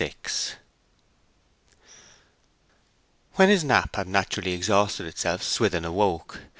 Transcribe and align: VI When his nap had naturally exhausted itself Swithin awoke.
VI 0.01 0.15
When 3.35 3.49
his 3.49 3.63
nap 3.63 3.97
had 3.97 4.07
naturally 4.07 4.53
exhausted 4.53 5.05
itself 5.05 5.43
Swithin 5.43 5.85
awoke. 5.85 6.39